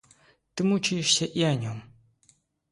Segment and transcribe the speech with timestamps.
[0.55, 1.83] Ты мучаешься и о нем.